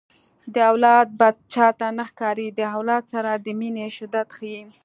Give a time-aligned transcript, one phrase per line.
[0.53, 4.61] د اولاد بد چاته نه ښکاري د اولاد سره د مینې شدت ښيي